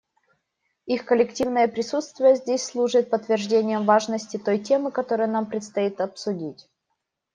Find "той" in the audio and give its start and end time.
4.37-4.57